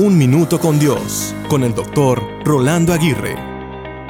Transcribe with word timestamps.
Un 0.00 0.16
Minuto 0.16 0.60
con 0.60 0.78
Dios, 0.78 1.34
con 1.48 1.64
el 1.64 1.74
doctor 1.74 2.22
Rolando 2.44 2.92
Aguirre. 2.92 3.34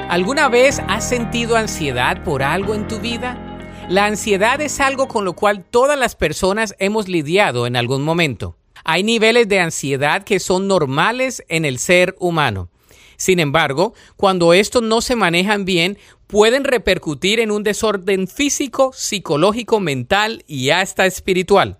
¿Alguna 0.07 0.47
vez 0.47 0.79
has 0.87 1.09
sentido 1.09 1.55
ansiedad 1.55 2.23
por 2.23 2.43
algo 2.43 2.75
en 2.75 2.87
tu 2.87 2.99
vida? 2.99 3.57
La 3.89 4.05
ansiedad 4.05 4.61
es 4.61 4.81
algo 4.81 5.07
con 5.07 5.25
lo 5.25 5.33
cual 5.33 5.65
todas 5.67 5.97
las 5.97 6.15
personas 6.15 6.75
hemos 6.77 7.07
lidiado 7.07 7.65
en 7.65 7.75
algún 7.75 8.03
momento. 8.03 8.55
Hay 8.83 9.01
niveles 9.01 9.49
de 9.49 9.61
ansiedad 9.61 10.23
que 10.23 10.39
son 10.39 10.67
normales 10.67 11.43
en 11.49 11.65
el 11.65 11.79
ser 11.79 12.15
humano. 12.19 12.69
Sin 13.17 13.39
embargo, 13.39 13.95
cuando 14.15 14.53
estos 14.53 14.83
no 14.83 15.01
se 15.01 15.15
manejan 15.15 15.65
bien, 15.65 15.97
pueden 16.27 16.65
repercutir 16.65 17.39
en 17.39 17.49
un 17.49 17.63
desorden 17.63 18.27
físico, 18.27 18.91
psicológico, 18.93 19.79
mental 19.79 20.43
y 20.45 20.69
hasta 20.69 21.07
espiritual. 21.07 21.78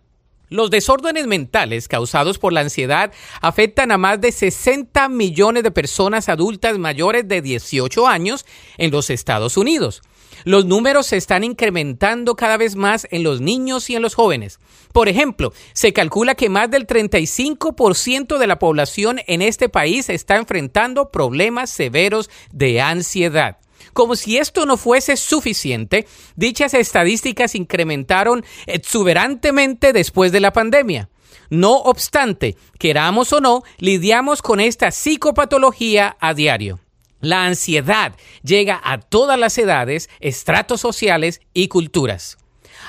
Los 0.49 0.71
desórdenes 0.71 1.27
mentales 1.27 1.87
causados 1.87 2.39
por 2.39 2.53
la 2.53 2.61
ansiedad 2.61 3.11
afectan 3.41 3.91
a 3.91 3.97
más 3.97 4.19
de 4.19 4.31
60 4.31 5.07
millones 5.09 5.61
de 5.63 5.71
personas 5.71 6.27
adultas 6.27 6.79
mayores 6.79 7.27
de 7.27 7.41
18 7.41 8.07
años 8.07 8.45
en 8.77 8.89
los 8.89 9.11
Estados 9.11 9.57
Unidos. 9.57 10.01
Los 10.45 10.65
números 10.65 11.07
se 11.07 11.17
están 11.17 11.43
incrementando 11.43 12.35
cada 12.35 12.57
vez 12.57 12.75
más 12.75 13.07
en 13.11 13.23
los 13.23 13.41
niños 13.41 13.89
y 13.89 13.95
en 13.95 14.01
los 14.01 14.15
jóvenes. 14.15 14.59
Por 14.93 15.07
ejemplo, 15.07 15.53
se 15.73 15.93
calcula 15.93 16.35
que 16.35 16.49
más 16.49 16.71
del 16.71 16.87
35% 16.87 18.37
de 18.37 18.47
la 18.47 18.57
población 18.57 19.19
en 19.27 19.41
este 19.41 19.69
país 19.69 20.09
está 20.09 20.37
enfrentando 20.37 21.11
problemas 21.11 21.69
severos 21.69 22.29
de 22.51 22.81
ansiedad. 22.81 23.57
Como 23.93 24.15
si 24.15 24.37
esto 24.37 24.65
no 24.65 24.77
fuese 24.77 25.17
suficiente, 25.17 26.07
dichas 26.35 26.73
estadísticas 26.73 27.55
incrementaron 27.55 28.45
exuberantemente 28.65 29.93
después 29.93 30.31
de 30.31 30.39
la 30.39 30.53
pandemia. 30.53 31.09
No 31.49 31.77
obstante, 31.77 32.55
queramos 32.77 33.33
o 33.33 33.41
no, 33.41 33.63
lidiamos 33.77 34.41
con 34.41 34.59
esta 34.59 34.91
psicopatología 34.91 36.15
a 36.19 36.33
diario. 36.33 36.79
La 37.21 37.45
ansiedad 37.45 38.15
llega 38.43 38.79
a 38.83 38.99
todas 38.99 39.37
las 39.37 39.57
edades, 39.57 40.09
estratos 40.19 40.79
sociales 40.79 41.41
y 41.53 41.67
culturas. 41.67 42.37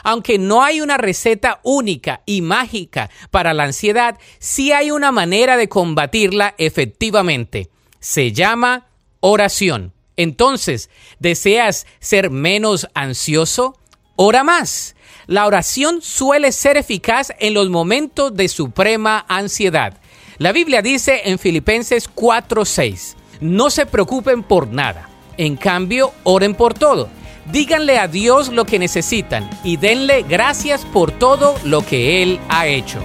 Aunque 0.05 0.39
no 0.39 0.62
hay 0.62 0.81
una 0.81 0.97
receta 0.98 1.61
única 1.62 2.23
y 2.27 2.42
mágica 2.42 3.11
para 3.31 3.55
la 3.55 3.64
ansiedad, 3.64 4.19
sí 4.39 4.73
hay 4.73 4.91
una 4.91 5.11
manera 5.11 5.57
de 5.57 5.69
combatirla 5.69 6.55
efectivamente. 6.59 7.70
Se 7.98 8.33
llama 8.33 8.86
oración. 9.20 9.92
Entonces, 10.21 10.91
¿deseas 11.19 11.87
ser 11.99 12.29
menos 12.29 12.87
ansioso? 12.93 13.79
Ora 14.17 14.45
más. 14.45 14.95
La 15.27 15.47
oración 15.47 16.03
suele 16.03 16.53
ser 16.53 16.77
eficaz 16.77 17.33
en 17.39 17.55
los 17.55 17.71
momentos 17.71 18.37
de 18.37 18.48
suprema 18.48 19.25
ansiedad. 19.29 19.97
La 20.37 20.53
Biblia 20.53 20.83
dice 20.83 21.23
en 21.25 21.39
Filipenses 21.39 22.07
4:6, 22.15 23.17
no 23.41 23.71
se 23.71 23.87
preocupen 23.87 24.43
por 24.43 24.69
nada, 24.69 25.09
en 25.39 25.57
cambio, 25.57 26.13
oren 26.25 26.55
por 26.55 26.75
todo. 26.75 27.09
Díganle 27.51 27.98
a 27.98 28.07
Dios 28.07 28.51
lo 28.51 28.67
que 28.67 28.79
necesitan 28.79 29.48
y 29.65 29.79
denle 29.79 30.27
gracias 30.29 30.85
por 30.85 31.13
todo 31.13 31.55
lo 31.65 31.81
que 31.87 32.23
Él 32.23 32.39
ha 32.51 32.67
hecho. 32.67 32.98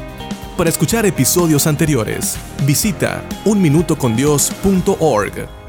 Para 0.58 0.70
escuchar 0.70 1.06
episodios 1.06 1.66
anteriores, 1.66 2.38
visita 2.66 3.24
unminutocondios.org. 3.46 5.65